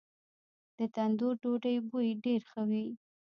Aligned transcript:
د 0.77 0.79
تندور 0.95 1.33
ډوډۍ 1.41 1.77
بوی 1.89 2.07
ډیر 2.23 2.41
ښه 2.51 2.61
وي. 2.69 2.85